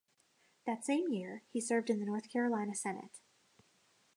[0.65, 3.19] That same year, he served in the North Carolina Senate.